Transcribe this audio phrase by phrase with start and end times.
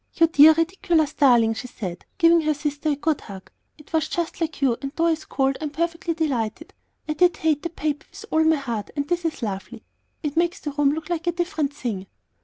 [0.15, 4.41] "You dear, ridiculous darling!" she said, giving her sister a good hug; "it was just
[4.41, 6.73] like you, and though I scold I am perfectly delighted.
[7.07, 9.83] I did hate that paper with all my heart, and this is lovely.
[10.23, 12.07] It makes the room look like a different thing."